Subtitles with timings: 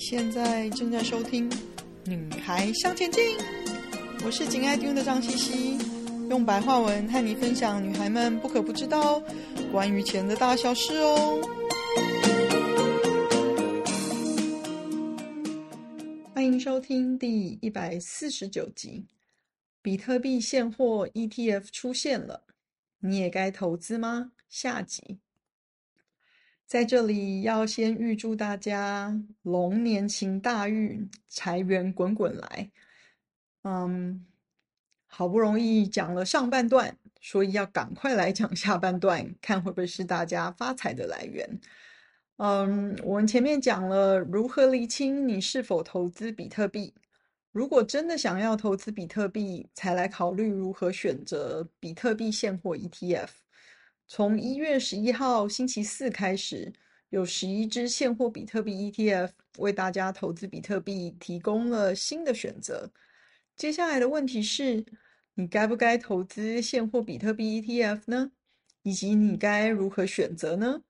[0.00, 1.48] 现在正在收听
[2.06, 3.22] 《女孩向前进》，
[4.24, 5.78] 我是紧爱听的张茜茜，
[6.30, 9.22] 用白话文和你分享女孩们不可不知道
[9.70, 11.38] 关于钱的大小事哦。
[16.32, 19.04] 欢迎收听第一百四十九集，
[19.82, 22.44] 比特币现货 ETF 出现了，
[23.00, 24.32] 你也该投资吗？
[24.48, 25.18] 下集。
[26.70, 32.70] 在这里要先预祝大家龙年行大运，财源滚滚来。
[33.64, 34.24] 嗯，
[35.08, 41.60] 好不容易讲了上半段，所以要赶快来讲下半段，看会不会是大家发财的来源。
[42.36, 46.94] 嗯，我们前面讲了如何厘清你是否投资比特币。
[47.50, 53.26] 如果真的想要投资比特币，才来考虑如何选择比特币现货 ETF。
[54.12, 56.72] 从一月十一号星期四开始，
[57.10, 62.90] 有十一只现货比特币 ETF 为大家投资比特币提供了新的选择。
[63.54, 64.84] 接下来的问题是，
[65.34, 68.32] 你该不该投资现货比特币 ETF 呢？
[68.82, 70.82] 以及你该如何选择呢？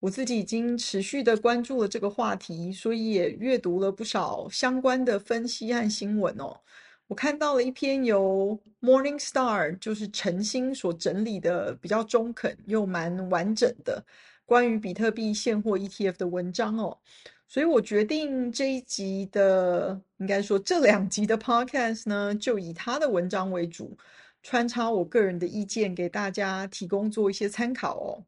[0.00, 6.60] 我自己已经持续的关注了这个话题，所以也阅读了不少相关的分析和新闻哦。
[7.08, 14.04] 我看到了一篇由 Morningstar 就是晨星所整理的比较中肯又蛮完整的
[14.44, 16.98] 关于比特币现货 ETF 的文章哦，
[17.46, 23.96] 所以我决定这一集的应该说这两集的 Podcast 呢，就以他的文章为主，
[24.42, 28.24] 穿插我个人的意见给大家提供做一些参考哦。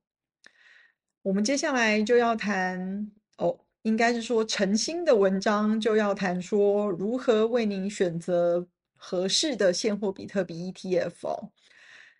[1.23, 3.59] 我们接下来就要谈哦。
[3.89, 8.65] 应该是说，诚心的文章就要谈说如何为您选择
[8.97, 11.51] 合适的现货比特币 ETF 哦。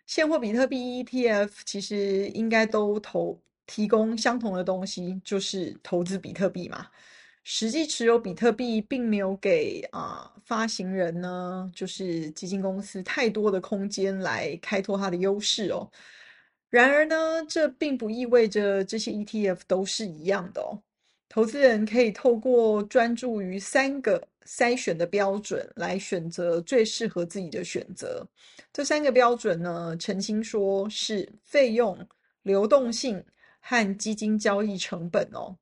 [0.07, 6.87] 现货比特币 ETF 其实应该都投提供相同的东西，就是投资比特币嘛。
[7.43, 15.89] 实际持有比特币并没有给啊、发行人呢，就是基金公司太多的空间来开拓它的优势哦。
[16.69, 20.81] 然而呢，这并不意味着这些 ETF 都是一样的哦。
[21.29, 28.27] 投资人可以透过专注于三个筛选的标准来选择最适合自己的选择。
[28.73, 31.95] 这三个标准呢，晨星说是费用、
[32.41, 33.23] 流动性
[33.59, 35.55] 和基金交易成本哦。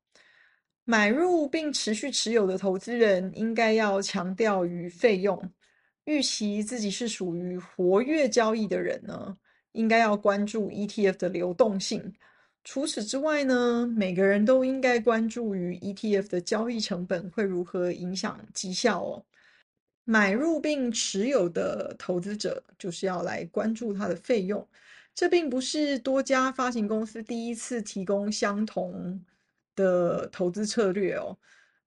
[0.86, 5.38] 买入并持续持有的投资人应该要强调于费用，
[6.06, 9.38] 预期自己是属于活跃交易的人呢，
[9.74, 12.14] 应该要关注 ETF 的流动性。
[12.70, 19.24] 除此之外呢，每个人都应该关注于 ETF 的交易成本会如何影响绩效哦。
[20.04, 24.68] 买入并持有的投资者就是要来关注它的费用。
[25.16, 29.24] 这并不是多家发行公司第一次提供相同
[29.74, 31.38] 的投资策略哦。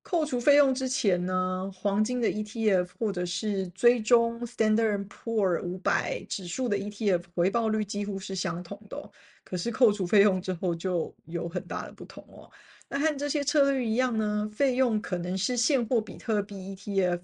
[0.02, 9.10] 扣除费用之前呢，黄金的 ETF 或者是追踪 Standard Poor 五百指数的 ETF 回报率几乎是相同的，
[9.44, 12.50] 可是扣除费用之后就有很大的不同哦。
[12.88, 17.20] 那和这些策略一样呢，费用可能是现货比特币 ETF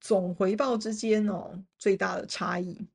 [0.00, 2.88] 总回报之间哦最大的差异。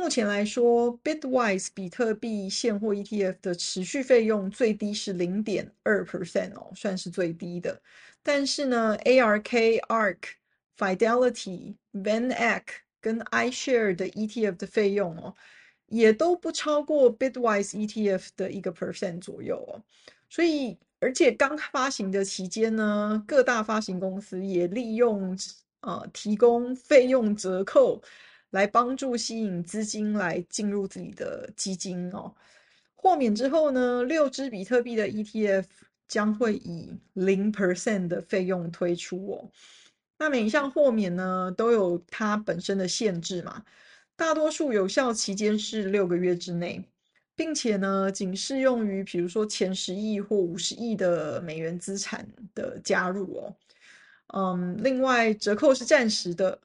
[0.00, 7.78] 目前来说，Bitwise 比特币现货 ETF 的持续费用最低是零点二 percent 哦，算是最低的。
[8.22, 10.16] 但是呢，ARK、ARK、
[10.78, 12.62] Fidelity、VanEck
[12.98, 15.34] 跟 iShare 的 ETF 的费用哦，
[15.88, 19.84] 也都不超过 Bitwise ETF 的一个 percent 左右哦。
[20.30, 25.38] 所以，而且刚发行的期间呢，各大发行公司也利用
[25.82, 28.02] 呃提供费用折扣。
[28.50, 32.34] 来帮助吸引资金来进入自己的基金哦。
[32.94, 35.64] 豁免之后呢，六只比特币的 ETF
[36.06, 39.50] 将会以零 percent 的费用推出哦。
[40.18, 43.64] 那每一项豁免呢，都有它本身的限制嘛。
[44.16, 46.84] 大多数有效期间是六个月之内，
[47.34, 53.56] 并且呢，仅适用于比如说前十亿或五十亿的美元资产的加入哦。
[54.34, 56.60] 嗯，另外折扣是暂时的。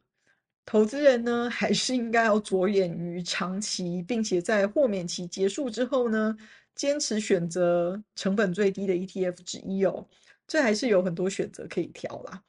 [0.65, 6.35] 投资人呢，还是应该要着眼于长期，并且在豁免期结束之后呢，
[6.73, 10.07] 坚持选择成本最低的 ETF 之一哦。
[10.47, 12.41] 这还是有很多选择可以挑啦。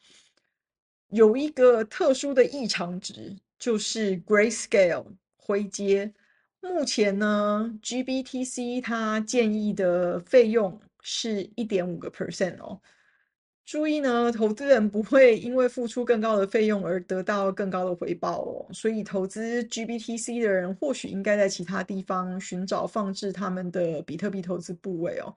[1.09, 6.13] 有一个特殊的异常值，就是 Grayscale 灰阶。
[6.61, 12.81] 目前呢，GBTC 它建议的费用是一点五个 percent 哦。
[13.67, 18.67] 注意呢，投资人不会因为付出更高的费用而得到更高的回报哦。
[18.73, 25.35] 所以，投资 GBTC 的人或许应该在其他地方寻找放置他们的比特币投资部位哦。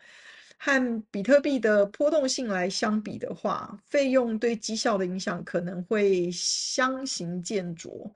[0.59, 8.11] 和比特币的波动性来相比的话，费用对绩效的影响可能会相形见絀。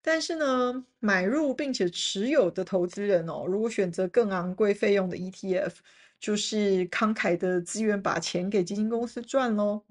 [0.00, 5.72] 但是呢，买入并且持有的投资人哦，如果选择更昂贵费用的 ETF，
[6.20, 9.84] 就是慷慨的自愿把钱给基金公司赚喽。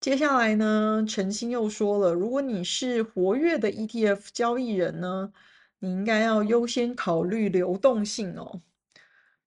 [0.00, 5.32] 接下来呢，陈星又说了，如果你是活跃的 ETF 交易人呢，
[5.78, 8.60] 你应该要优先考虑流动性哦。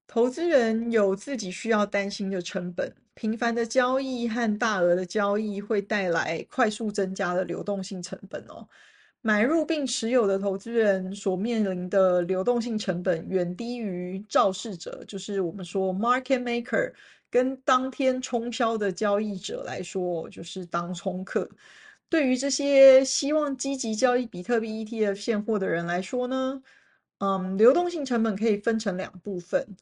[0.07, 8.69] 投资人有自己需要担心的成本，频繁的交易和大额的交易会带来快速增加的流动性成本哦。
[9.27, 16.93] 买入并持有的投资人所面临的流动性成本远低于肇事者，就是我们说 market maker
[17.31, 21.49] 跟当天冲销的交易者来说，就是当冲客。
[22.07, 26.61] 对于这些希望积极交易比特币 ETF 现货的人来说呢，
[27.17, 29.75] 嗯，流动性成本可以分成两部分，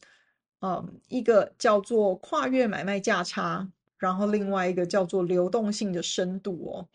[0.61, 3.67] 嗯，一个叫做跨越买卖价差，
[3.97, 6.87] 然后另外一个叫做流动性的深度哦，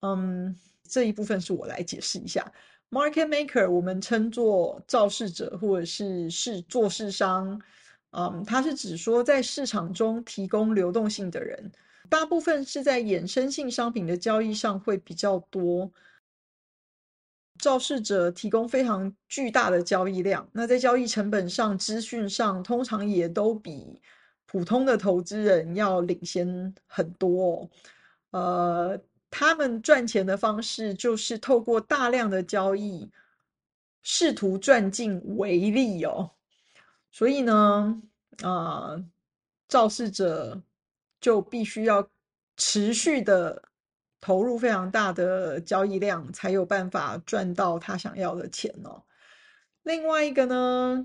[0.00, 0.56] 嗯。
[0.88, 2.52] 这一部分是我来解释一下
[2.90, 7.60] ，market maker 我们称作肇事者或者是是做市商，
[8.10, 11.72] 嗯，它是指说在市场中提供流动性的人，
[12.10, 15.90] 大部分是在衍生性商品的交易上会比较多。
[17.58, 24.00] 肇事者提供非常巨大的交易量，那在交易成本上、资讯上，通常也都比
[24.44, 27.68] 普通的投资人要领先很多，
[28.30, 29.00] 呃。
[29.36, 33.10] 他们赚钱的方式就是透过大量的交易，
[34.00, 36.30] 试图赚进微利哦。
[37.10, 38.00] 所以呢，
[38.44, 38.94] 啊、
[39.66, 40.62] 肇事者
[41.20, 42.08] 就必须要
[42.56, 43.60] 持续的
[44.20, 49.02] 投入非常大的交易量，才有办法赚到他想要的钱哦。
[49.82, 51.04] 另外一个呢，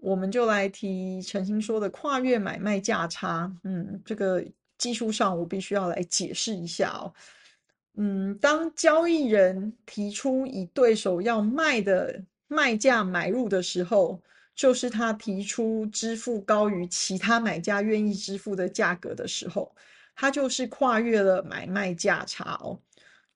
[0.00, 4.44] 我们就来提陈昕说的跨越买卖价差，嗯，这个。
[4.84, 7.10] 技术上，我必须要来解释一下哦。
[7.94, 14.20] 嗯，当交易人提出以对手要卖的卖价买入的时候，
[14.54, 19.74] 就是他提出支付高于其他买家愿意支付的价格的时候，
[20.14, 22.78] 他就是跨越了买卖价差哦。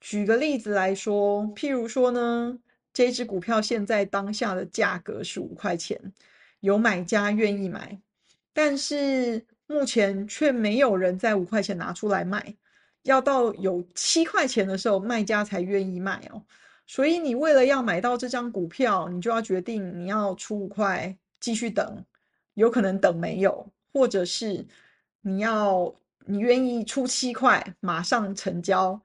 [0.02, 2.58] 举个例子来说，譬如说呢，
[2.92, 6.12] 这只股票现在当下的价格是五块钱，
[6.60, 7.98] 有买家愿意买，
[8.52, 9.46] 但是。
[9.68, 12.56] 目前却没有人在五块钱拿出来卖，
[13.02, 16.42] 要到有七块钱的时候，卖家才愿意卖哦。
[16.86, 22.02] 所以你为了要买到这张股票，你就要决定你要出五块继续等，
[22.54, 24.66] 有可能等没有，或者是
[25.20, 25.94] 你要
[26.24, 28.98] 你愿意出七块马上成交。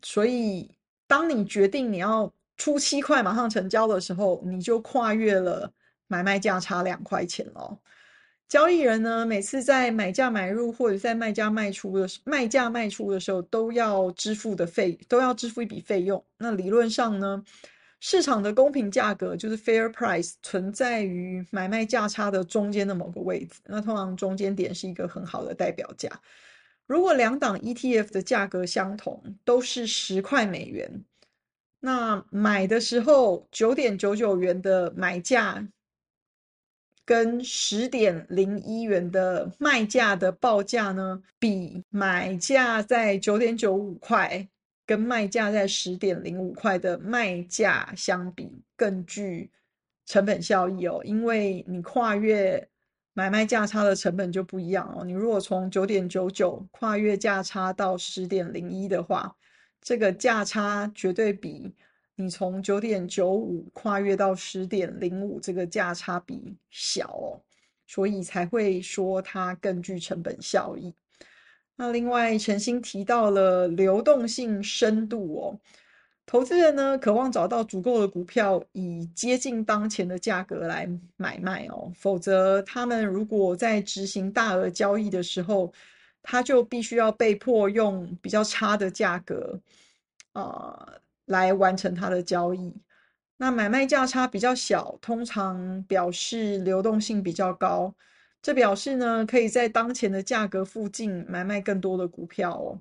[0.00, 0.70] 所以
[1.06, 5.70] 当你决定你要出七块马上成交的时候，你就跨越了。
[6.08, 7.78] 买卖价差两块钱哦，
[8.48, 16.24] 交易人呢，每次在买价买入或者在卖价卖出的卖价卖出的时候，都要支付的费都要支付一笔费用。
[16.38, 17.44] 那理论上呢，
[18.00, 23.60] 市场的公平价格就是 fair price 存在于买卖价差的中间的某个位置。
[23.66, 26.08] 那通常中间点是一个很好的代表价。
[26.86, 31.04] 如果两档 ETF 的价格相同，都是十块美元，
[31.80, 35.68] 那买的时候九点九九元的买价。
[37.08, 44.46] 跟十点零一元的卖价的报价呢，比买价在九点九五块，
[44.84, 49.50] 跟卖价在十点零五块的卖价相比，更具
[50.04, 51.00] 成本效益哦。
[51.02, 52.68] 因为你跨越
[53.14, 55.02] 买卖价差的成本就不一样哦。
[55.02, 59.34] 你如果从九点九九跨越价差到十点零一的话，
[59.80, 61.74] 这个价差绝对比。
[62.20, 67.38] 你从九点九五跨越到十点零五，这个价差比小哦，
[67.86, 70.92] 所以才会说它更具成本效益。
[71.76, 75.60] 那另外，陈昕提到了流动性深度哦，
[76.26, 85.72] 投资人呢渴望找到足够的股票，以接近当前的价格来买卖哦，否则他们如果在执行大额交易的时候，
[86.20, 89.60] 他就必须要被迫用比较差的价格
[90.32, 90.94] 啊。
[91.28, 92.74] 来完成它的交易，
[93.36, 97.94] 那买卖价差比较小，通常表示流动性比较高。
[98.42, 102.80] 这表示呢，可以在当前的价格附近买卖更多的股票哦。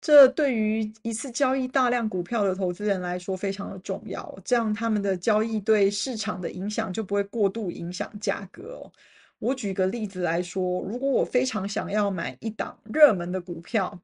[0.00, 8.92] 这对于一次交易大量股票的投资人来说非常的重要，这样他们的交易对市场的影响就不会过度影响价格哦。
[9.38, 14.00] 我举个例子来说，如果我非常想要买一档热门的股票。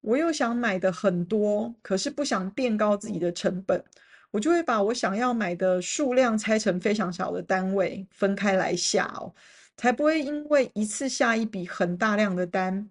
[0.00, 3.82] 我又想买的很多，可是不想垫高自己的成本，
[4.30, 9.34] 我就会把我想要买的数量拆成非常小的单位，分开来下哦，
[9.76, 12.88] 才不会因为一次下一笔很大量的单，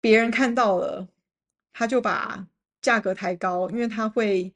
[0.00, 1.08] 别人看到了，
[1.72, 2.46] 他就把
[2.82, 4.52] 价格抬高，因为他会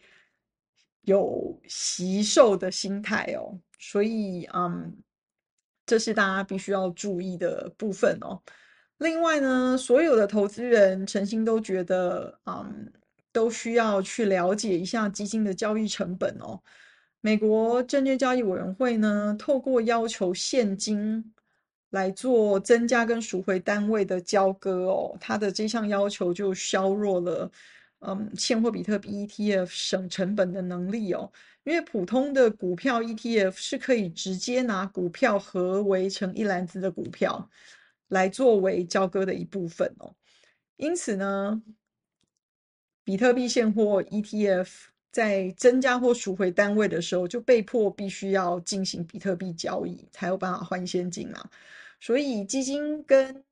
[1.02, 4.96] 有惜售的心态哦，所以嗯，
[5.86, 8.42] 这是大家必须要注意的部分哦。
[9.02, 12.90] 另外呢，所有的投资人诚心都觉得，嗯，
[13.32, 16.60] 都需要去了解一下基金的交易成本哦。
[17.20, 21.32] 美国证券交易委员会呢，透过要求现金
[21.90, 27.50] 来做增加跟赎回单位的交割哦，它的这项要求就削弱了，
[28.00, 31.30] 嗯，现货比特币 ETF 省成本的能力哦。
[31.64, 37.48] 因为普通的股票 ETF 是可以直接拿股票合围成一篮子的股票。
[38.12, 40.14] 来作为交割的一部分哦，
[40.76, 41.62] 因此呢，
[43.02, 44.68] 比特币现货 ETF
[45.10, 51.48] 在增加或赎回单位的时候，就被迫必须要进行比特币交易，才有办法换现金嘛。
[52.00, 53.42] 所以基金跟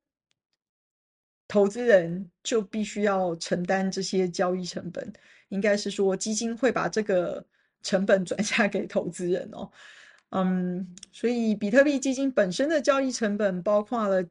[1.47, 5.11] 投资人就必须要承担这些交易成本，
[5.49, 7.43] 应该是说基金会把这个
[7.81, 9.71] 成本转嫁给投资人哦。
[10.29, 14.23] 嗯，所以比特币基金本身的交易成本包括了。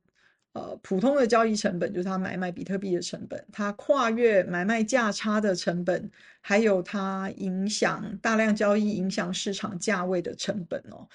[0.52, 11.08] 呃，普通的交易成本就是它买卖比特币的成本，它跨越买卖价差的成本，还有它影响大量交易影响市场价位的成本哦。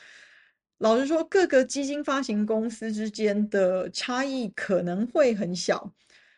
[0.78, 5.94] 老实说，各个基金发行公司之间的差异可能会很小，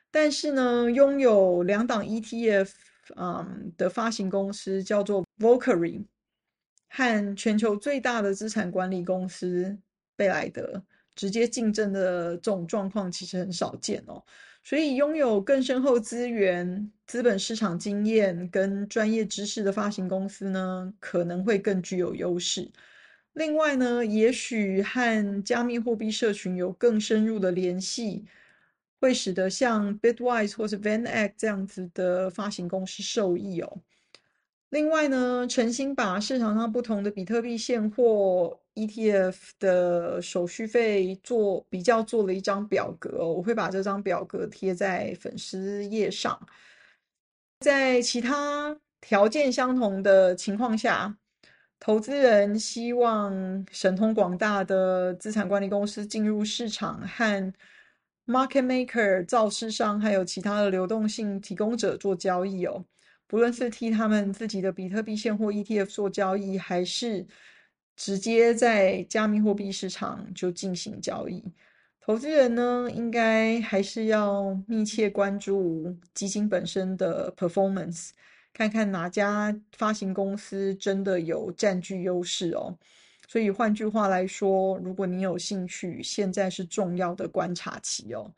[0.10, 2.72] 但是呢，拥有两档 ETF
[3.16, 6.04] 嗯的发行公司叫做 volkery
[6.90, 9.78] 和全球最大的资产管理公司
[10.16, 10.84] 贝莱德。
[11.18, 14.24] 直接竞争的这种状况其实很少见哦，
[14.64, 22.72] 所以拥有更深厚资源、资本市场经验跟专业知识的发行公司呢，可能会更具有优势。
[23.34, 28.26] 另外呢，也许和加密货币社群有更深入的联系，
[29.00, 33.82] 会使得像 Bitwise 或是 VanEck 这样子的发行公司受益哦。
[34.70, 46.40] 另外呢，诚心把市场上不同的比特币现货 ETF 的手续费做比较，做了一张表格，我会把这张表格贴在粉丝页上。
[47.60, 51.18] 在其他条件相同的情况下，
[51.80, 57.54] 投资人希望神通广大的资产管理公司进入市场，和
[58.28, 62.86] Market Maker 造市商还有其他的流动性提供者做交易哦。
[63.26, 67.26] 不论是替他们自己的比特币现货 ETF 做交易，还是
[67.98, 71.44] 直接在加密货币市场就进行交易，
[72.00, 78.12] 投资人呢，应该还是要密切关注基金本身的 performance，
[78.54, 82.78] 看看哪家发行公司真的有占据优势哦。
[83.28, 88.32] 所以换句话来说，如果你有兴趣，现在是重要的观察期哦。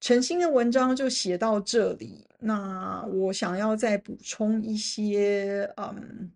[0.00, 6.30] 诚心的文章就写到这里，那我想要再补充一些，嗯，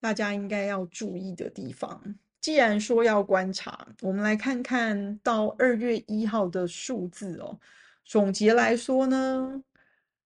[0.00, 2.14] 大家应该要注意的地方。
[2.40, 7.58] 既然说要观察，我们来看看到二月一号的数字哦。
[8.04, 9.62] 总结来说呢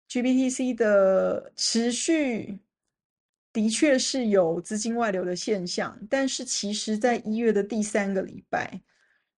[0.09, 2.59] ，GBTC 的持续
[3.51, 8.81] 的确是有资金外流的现象，但是其实在一月的第三个礼拜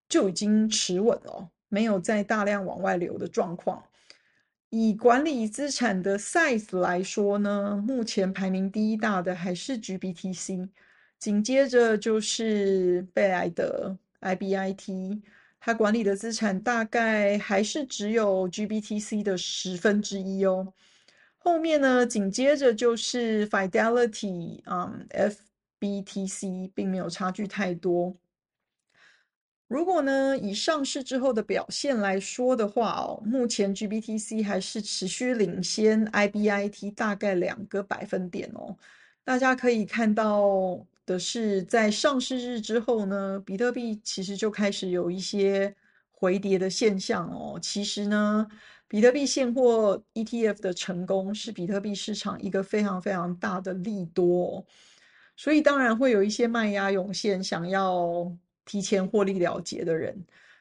[0.08, 1.50] 就已经持稳了。
[1.68, 3.82] 没有再大量往外流的状况。
[4.72, 10.70] 以管理资产的 size 来说呢，目前排名第一大的还是 GBTC，
[11.20, 15.22] 紧接着就是贝莱德 IBIT，
[15.60, 20.74] 它管理的资产大概还是只有 GBTC 的十分之一哦。
[21.38, 25.06] 后面呢，紧接着就是 Fidelity，嗯
[25.80, 28.16] ，FBTC，并没有差距太多。
[29.72, 38.75] 如果呢，以上市之后的表现来说的话哦，目前 GBTC 还是持续领先 IBIT 大概两个百分点哦。
[39.24, 45.74] 大家可以看到的是，在上市日之后呢，比特币其实就开始有一些
[46.12, 47.58] 回跌的现象哦。
[47.62, 48.46] 其实呢，
[48.90, 54.66] 比特币现货 ETF 的成功是比特币市场一个非常非常大的利多哦，
[55.38, 58.36] 所以当然会有一些卖压涌现，想要。
[58.72, 60.18] 提前获利了结的人，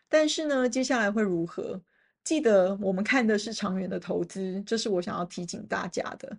[0.08, 1.80] 但是呢，接下来会如何？
[2.24, 6.36] 记得我们看的是长远的投资，这是我想要提醒大家的。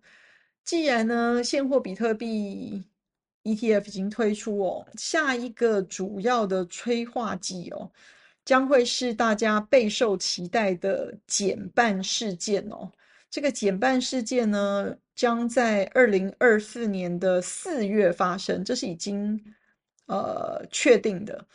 [0.66, 2.84] 既然呢，现货比特币
[3.44, 7.90] ETF 已经推出哦，下一个主要的催化剂哦，
[8.44, 12.92] 将会是大家备受期待的减半事件哦。
[13.30, 19.42] 这个减半事件呢，将在二零二四年的四月发生，这是已经
[20.08, 21.48] 呃确定的。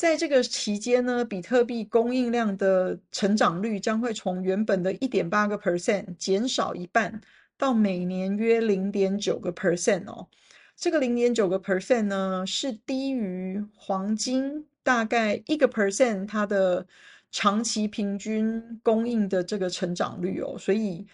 [0.00, 7.20] 在这个期间呢，比特币供应量的成长率将会从原本的一点八个 percent 减少一半，
[7.58, 10.26] 到每年约零点九个 percent 哦。
[10.74, 16.86] 这个零点九个 percent 呢，是低于黄金大概一个 percent 它的
[17.30, 21.06] 长期平均供应的这个成长率哦，所以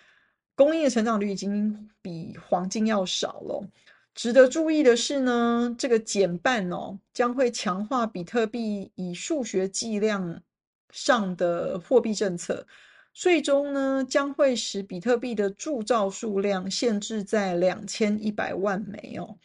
[0.55, 3.69] 供应的成长率已经比黄金要少了。
[4.17, 10.43] 值得注意的是呢，这个减半哦，将会强化比特币以数学计量
[10.91, 12.67] 上的货币政策，
[13.13, 19.39] 最终呢将会使比特币的铸造数量限制在两千一百万枚哦。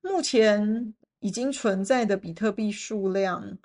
[0.00, 3.58] 目前已经存在的比特币数量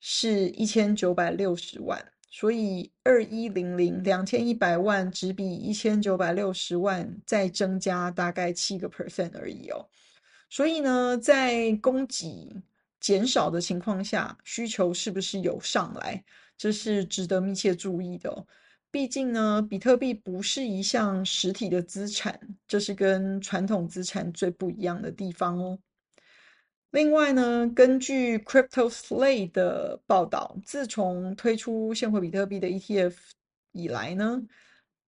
[0.00, 9.86] 是一千九百六十万，所以二一零零两千一百万只比一千九百六十万再增加大概七个 percent 而已哦。
[10.48, 12.62] 所以呢，在供给
[12.98, 16.24] 减少的情况下，需求是不是有上来？
[16.56, 18.46] 这是值得密切注意的哦。
[18.90, 25.78] 毕竟呢，比特币不是一项实体的资产，这是跟传统资产最不一样的地方哦。
[26.92, 33.14] 另外呢，根据 Crypto Slate 的报道，自从推出现货比特币的 ETF
[33.72, 34.42] 以来呢，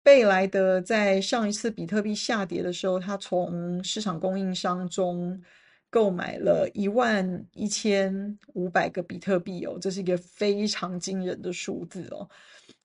[0.03, 5.41] 贝莱德在上一次比特币下跌的时候，他从市场供应商中
[5.89, 12.29] 购买了一万一千五百个比特币哦，这是一个非常惊人的数字哦。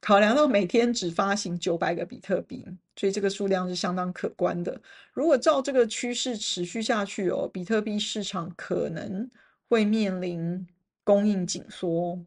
[0.01, 4.81] 考量到每天只发行九百个比特币，所以这个数量是相当可观的。
[5.13, 9.29] 如果照这个趋势持续下去哦，比特币市场可能
[9.69, 10.67] 会面临
[11.03, 12.25] 供应紧缩。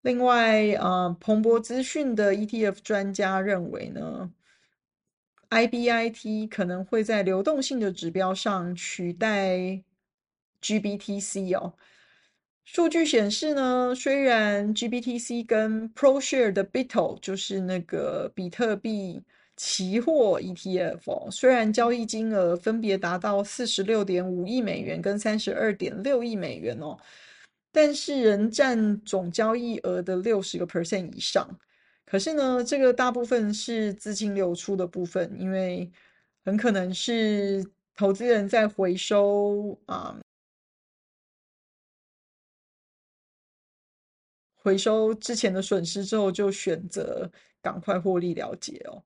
[0.00, 4.32] 另外，呃，彭博资讯的 ETF 专家认为呢
[5.50, 9.82] ，IBIT 可能会在流动性的指标上取代
[10.62, 11.74] GBTC 哦。
[12.64, 19.22] 数据显示呢，虽然 GBTC 跟 ProShare 的 BITO 就是那个比特币
[19.56, 26.96] 期货 ETF 哦，虽然交易金额分别达到四十六点五亿美元跟三十二点六亿美元哦。
[27.74, 31.48] 但是仍占总交易额的六十个 percent 以上，
[32.04, 35.90] 可是呢，这个大部分是资金流出的部分，因为
[36.44, 37.64] 很可能是
[37.96, 40.14] 投资人在回收啊，
[44.62, 49.02] 回收之前的损失之后，就选择赶快获利了结哦。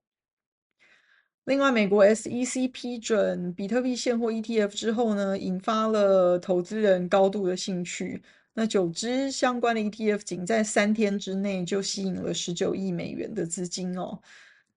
[1.44, 8.22] 另外，美国 SEC 批准比特币现货 ETF 之后呢，引发了投资人高度的兴趣。
[8.58, 14.18] 那九只相关的 ETF 仅在三天之内就吸引了十九亿美元的资金哦，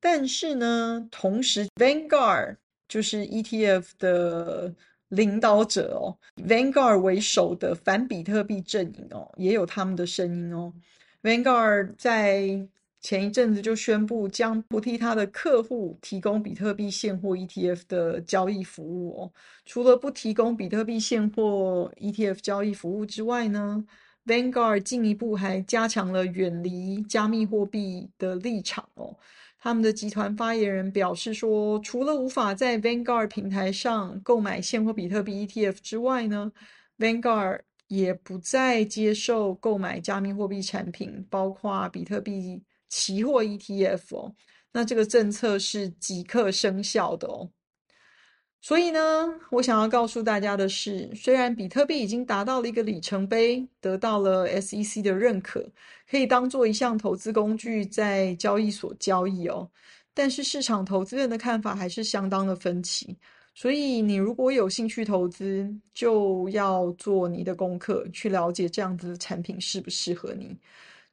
[0.02, 2.58] 但是呢，同时 Vanguard
[2.90, 4.76] 就是 ETF 的
[5.10, 6.18] 领导者哦
[6.48, 10.74] ，Vanguard 为首的反比特币阵营哦，也有他们的声音哦
[11.22, 12.68] ，Vanguard 在。
[13.02, 19.32] 前一阵子就宣布将不替他的客户提供比特币现货 ETF 的交易服务哦。
[19.66, 23.86] 除了不提供比特币现货 ETF 交易服务之外呢
[24.26, 29.16] ，Vanguard 进一步还加强了远离加密货币的立场哦。
[29.60, 36.52] 他们的集团发言人表示说，除了无法在 Vanguard 平台上购买现货比特币 ETF 之外呢
[36.98, 42.64] ，Vanguard 也不再接受购买加密货币产品，包括比特币。
[42.92, 44.34] 期货 ETF 哦，
[44.72, 47.48] 那这个政策是即刻生效的哦。
[48.62, 49.00] 所以呢，
[49.52, 55.66] 我想要告诉大家的是，虽然比特币已经达到了一个里程碑，得到了 SEC 的认可，
[56.10, 59.70] 可以当做一项投资工具在交易所交易哦，
[60.14, 63.18] 但是市场投资人的看法还是相当的分歧。
[63.56, 70.58] 所以你如果有兴趣投资，就要做你的功课，去了解这样子的产品适不适合你。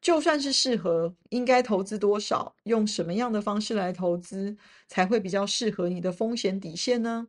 [0.01, 2.55] 就算是适合，应该投资多少？
[2.65, 4.57] 用什么样的方式来投资
[4.89, 7.29] 才会比较适合你的风险底线呢？